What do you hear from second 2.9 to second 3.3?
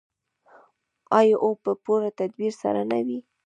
نه وي؟